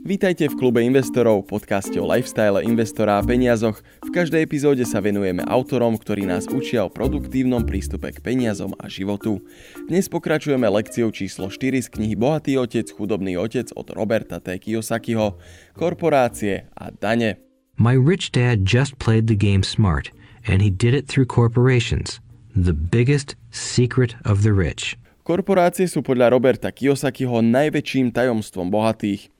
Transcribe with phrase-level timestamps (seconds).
[0.00, 3.84] Vítajte v klube investorov, podcaste o lifestyle investora a peniazoch.
[4.00, 8.88] V každej epizóde sa venujeme autorom, ktorí nás učia o produktívnom prístupe k peniazom a
[8.88, 9.44] životu.
[9.92, 14.56] Dnes pokračujeme lekciou číslo 4 z knihy Bohatý otec, chudobný otec od Roberta T.
[14.56, 15.36] Kiyosakiho
[15.76, 17.36] Korporácie a dane.
[17.76, 20.08] My rich dad just played the game smart,
[20.48, 22.24] and he did it through corporations.
[22.56, 24.96] The biggest secret of the rich.
[25.30, 29.30] Korporácie sú podľa Roberta Kiyosakiho najväčším tajomstvom bohatých.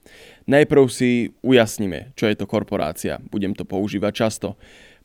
[0.47, 3.19] Najprv si ujasníme, čo je to korporácia.
[3.27, 4.55] Budem to používať často.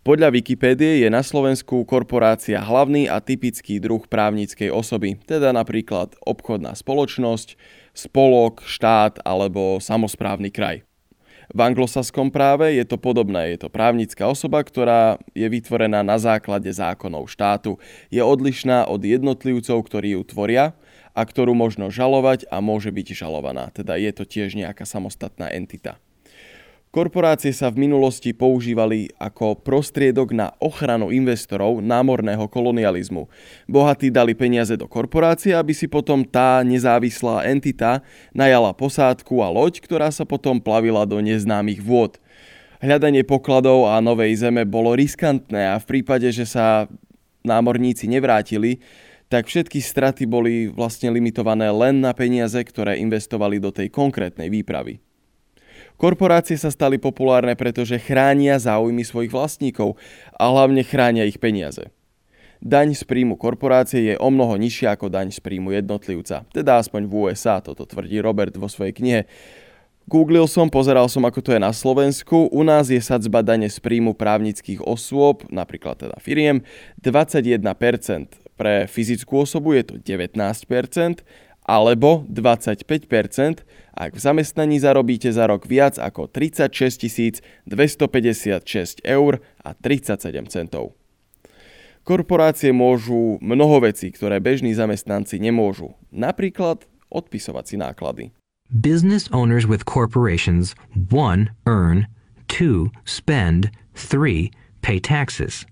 [0.06, 6.78] Podľa Wikipédie je na Slovensku korporácia hlavný a typický druh právnickej osoby, teda napríklad obchodná
[6.78, 7.58] spoločnosť,
[7.98, 10.86] spolok, štát alebo samozprávny kraj.
[11.54, 13.54] V anglosaskom práve je to podobné.
[13.54, 17.78] Je to právnická osoba, ktorá je vytvorená na základe zákonov štátu.
[18.10, 20.74] Je odlišná od jednotlivcov, ktorí ju tvoria
[21.16, 23.70] a ktorú možno žalovať a môže byť žalovaná.
[23.72, 26.02] Teda je to tiež nejaká samostatná entita.
[26.96, 33.28] Korporácie sa v minulosti používali ako prostriedok na ochranu investorov námorného kolonializmu.
[33.68, 38.00] Bohatí dali peniaze do korporácie, aby si potom tá nezávislá entita
[38.32, 42.16] najala posádku a loď, ktorá sa potom plavila do neznámych vôd.
[42.80, 46.88] Hľadanie pokladov a novej zeme bolo riskantné a v prípade, že sa
[47.44, 48.80] námorníci nevrátili,
[49.28, 55.05] tak všetky straty boli vlastne limitované len na peniaze, ktoré investovali do tej konkrétnej výpravy.
[55.96, 59.96] Korporácie sa stali populárne, pretože chránia záujmy svojich vlastníkov
[60.36, 61.88] a hlavne chránia ich peniaze.
[62.64, 67.06] Daň z príjmu korporácie je o mnoho nižšia ako daň z príjmu jednotlivca, teda aspoň
[67.08, 69.22] v USA, toto tvrdí Robert vo svojej knihe.
[70.06, 72.46] Googlil som, pozeral som, ako to je na Slovensku.
[72.54, 76.62] U nás je sadzba dane z príjmu právnických osôb, napríklad teda firiem,
[77.02, 77.58] 21%.
[78.56, 81.26] Pre fyzickú osobu je to 19%,
[81.66, 83.66] alebo 25%,
[83.98, 90.94] ak v zamestnaní zarobíte za rok viac ako 36 256 eur a 37 centov.
[92.06, 95.98] Korporácie môžu mnoho vecí, ktoré bežní zamestnanci nemôžu.
[96.14, 98.24] Napríklad odpisovať si náklady.
[98.70, 101.50] Business owners with corporations 1.
[101.66, 102.06] earn
[102.46, 102.94] 2.
[103.10, 104.54] spend 3.
[104.86, 105.66] pay taxes.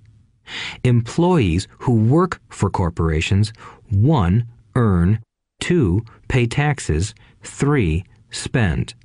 [0.81, 3.53] Employees who work for corporations
[3.93, 4.45] 1.
[4.73, 5.21] earn
[5.63, 6.03] 2.
[6.27, 8.03] pay taxes 3.
[8.27, 8.99] spend.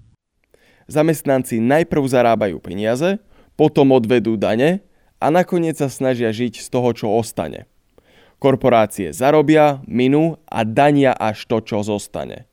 [0.91, 3.23] Zamestnanci najprv zarábajú peniaze,
[3.55, 4.83] potom odvedú dane
[5.23, 7.71] a nakoniec sa snažia žiť z toho, čo ostane.
[8.43, 12.51] Korporácie zarobia, minú a dania až to, čo zostane.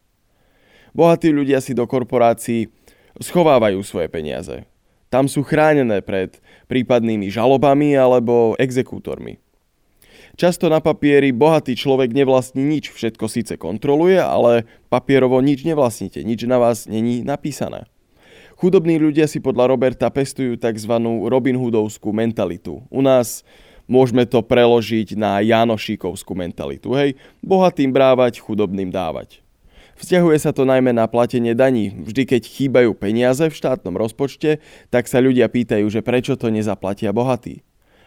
[0.93, 2.69] Bohatí ľudia si do korporácií
[3.17, 4.69] schovávajú svoje peniaze.
[5.09, 6.37] Tam sú chránené pred
[6.69, 9.41] prípadnými žalobami alebo exekútormi.
[10.35, 16.43] Často na papieri bohatý človek nevlastní nič, všetko síce kontroluje, ale papierovo nič nevlastníte, nič
[16.43, 17.87] na vás není napísané.
[18.59, 20.91] Chudobní ľudia si podľa Roberta pestujú tzv.
[21.27, 22.83] Robin Hoodovskú mentalitu.
[22.91, 23.47] U nás
[23.87, 26.91] môžeme to preložiť na Janošíkovskú mentalitu.
[26.99, 29.39] Hej, bohatým brávať, chudobným dávať.
[29.95, 31.95] Vzťahuje sa to najmä na platenie daní.
[31.95, 34.59] Vždy keď chýbajú peniaze v štátnom rozpočte,
[34.91, 37.63] tak sa ľudia pýtajú, že prečo to nezaplatia bohatí.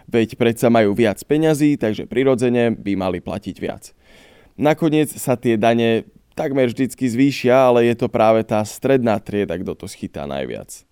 [0.09, 3.93] Veď predsa majú viac peňazí, takže prirodzene by mali platiť viac.
[4.57, 9.77] Nakoniec sa tie dane takmer vždycky zvýšia, ale je to práve tá stredná trieda, kto
[9.77, 10.89] to schytá najviac.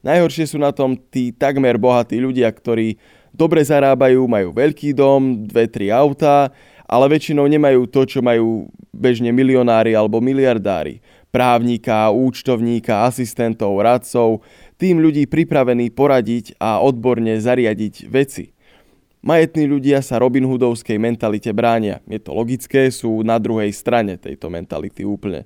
[0.00, 2.96] Najhoršie sú na tom tí takmer bohatí ľudia, ktorí
[3.34, 6.54] dobre zarábajú, majú veľký dom, dve, tri autá,
[6.90, 10.98] ale väčšinou nemajú to, čo majú bežne milionári alebo miliardári.
[11.30, 14.42] Právnika, účtovníka, asistentov, radcov,
[14.74, 18.50] tým ľudí pripravený poradiť a odborne zariadiť veci.
[19.20, 22.00] Majetní ľudia sa Robin Hoodovskej mentalite bránia.
[22.08, 25.44] Je to logické, sú na druhej strane tejto mentality úplne.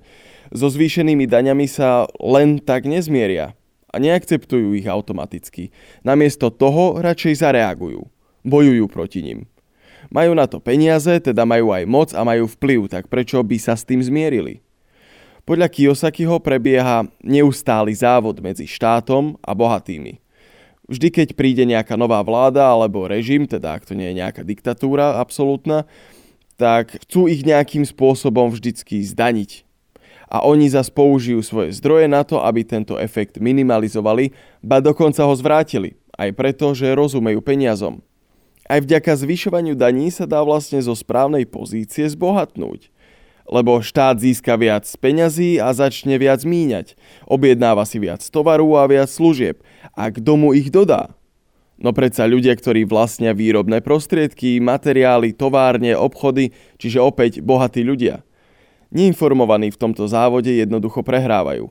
[0.55, 3.51] So zvýšenými daňami sa len tak nezmieria
[3.91, 5.75] a neakceptujú ich automaticky.
[6.07, 8.07] Namiesto toho radšej zareagujú.
[8.47, 9.39] Bojujú proti nim.
[10.07, 13.75] Majú na to peniaze, teda majú aj moc a majú vplyv, tak prečo by sa
[13.75, 14.63] s tým zmierili?
[15.43, 20.24] Podľa Kiyosakiho prebieha neustály závod medzi štátom a bohatými.
[20.85, 25.17] Vždy, keď príde nejaká nová vláda alebo režim, teda ak to nie je nejaká diktatúra
[25.17, 25.89] absolútna,
[26.61, 29.65] tak chcú ich nejakým spôsobom vždycky zdaniť.
[30.29, 35.33] A oni zas použijú svoje zdroje na to, aby tento efekt minimalizovali, ba dokonca ho
[35.33, 35.97] zvrátili.
[36.17, 38.01] Aj preto, že rozumejú peniazom.
[38.65, 42.89] Aj vďaka zvyšovaniu daní sa dá vlastne zo správnej pozície zbohatnúť
[43.45, 46.97] lebo štát získa viac peňazí a začne viac míňať.
[47.29, 49.61] Objednáva si viac tovaru a viac služieb.
[49.93, 51.13] A kto mu ich dodá?
[51.75, 58.23] No predsa ľudia, ktorí vlastnia výrobné prostriedky, materiály, továrne, obchody, čiže opäť bohatí ľudia.
[58.95, 61.67] Neinformovaní v tomto závode jednoducho prehrávajú.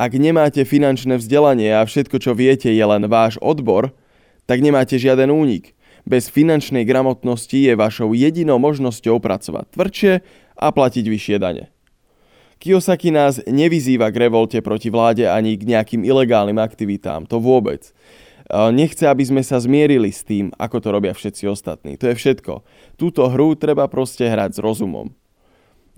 [0.00, 3.92] Ak nemáte finančné vzdelanie a všetko, čo viete, je len váš odbor,
[4.48, 5.76] tak nemáte žiaden únik.
[6.02, 10.12] Bez finančnej gramotnosti je vašou jedinou možnosťou pracovať tvrdšie
[10.62, 11.74] a platiť vyššie dane.
[12.62, 17.90] Kiyosaki nás nevyzýva k revolte proti vláde ani k nejakým ilegálnym aktivitám, to vôbec.
[18.70, 21.98] Nechce, aby sme sa zmierili s tým, ako to robia všetci ostatní.
[21.98, 22.62] To je všetko.
[22.94, 25.10] Túto hru treba proste hrať s rozumom.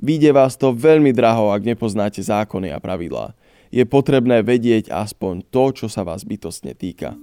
[0.00, 3.37] Vyjde vás to veľmi draho, ak nepoznáte zákony a pravidlá
[3.75, 7.19] je potrebné vedieť aspoň to, čo sa vás bytostne týka.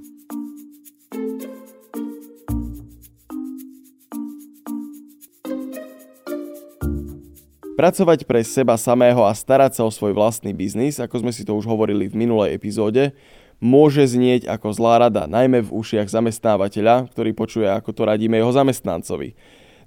[7.81, 11.57] Pracovať pre seba samého a starať sa o svoj vlastný biznis, ako sme si to
[11.57, 13.09] už hovorili v minulej epizóde,
[13.57, 18.53] môže znieť ako zlá rada, najmä v ušiach zamestnávateľa, ktorý počuje, ako to radíme jeho
[18.53, 19.33] zamestnancovi.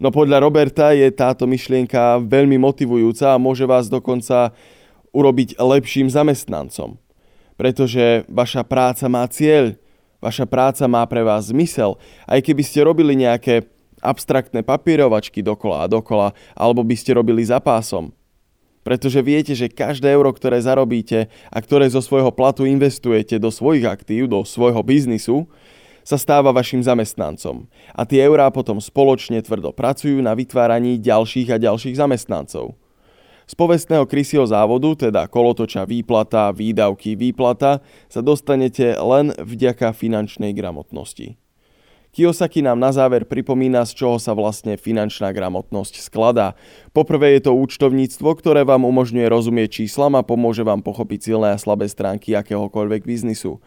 [0.02, 4.50] No podľa Roberta je táto myšlienka veľmi motivujúca a môže vás dokonca
[5.14, 6.99] urobiť lepším zamestnancom.
[7.55, 9.79] Pretože vaša práca má cieľ,
[10.19, 11.94] vaša práca má pre vás zmysel.
[12.26, 13.62] Aj keby ste robili nejaké
[14.05, 18.12] abstraktné papierovačky dokola a dokola, alebo by ste robili za pásom.
[18.85, 23.89] Pretože viete, že každé euro, ktoré zarobíte a ktoré zo svojho platu investujete do svojich
[23.89, 25.49] aktív, do svojho biznisu,
[26.05, 27.65] sa stáva vašim zamestnancom.
[27.97, 32.77] A tie eurá potom spoločne tvrdo pracujú na vytváraní ďalších a ďalších zamestnancov.
[33.45, 41.37] Z povestného krysieho závodu, teda kolotoča výplata, výdavky, výplata, sa dostanete len vďaka finančnej gramotnosti.
[42.14, 46.55] Kiyosaki nám na záver pripomína, z čoho sa vlastne finančná gramotnosť skladá.
[46.94, 51.58] Poprvé je to účtovníctvo, ktoré vám umožňuje rozumieť číslam a pomôže vám pochopiť silné a
[51.58, 53.58] slabé stránky akéhokoľvek biznisu.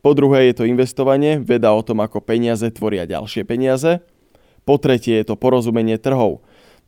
[0.00, 4.00] Po druhé je to investovanie, veda o tom, ako peniaze tvoria ďalšie peniaze.
[4.64, 6.40] Po tretie je to porozumenie trhov.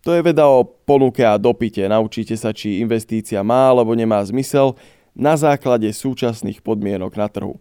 [0.08, 1.84] To je veda o ponuke a dopite.
[1.92, 4.80] Naučíte sa, či investícia má alebo nemá zmysel
[5.12, 7.60] na základe súčasných podmienok na trhu.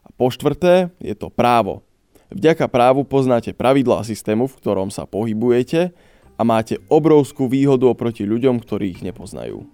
[0.00, 1.84] A po štvrté je to právo.
[2.30, 5.94] Vďaka právu poznáte pravidlá systému, v ktorom sa pohybujete
[6.36, 9.64] a máte obrovskú výhodu oproti ľuďom, ktorí ich nepoznajú.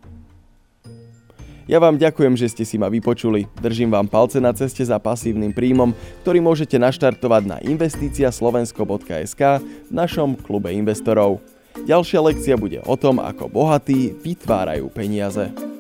[1.71, 3.47] Ja vám ďakujem, že ste si ma vypočuli.
[3.63, 5.95] Držím vám palce na ceste za pasívnym príjmom,
[6.27, 11.39] ktorý môžete naštartovať na investiciaslovensko.sk v našom klube investorov.
[11.87, 15.72] Ďalšia lekcia bude o tom, ako bohatí vytvárajú peniaze.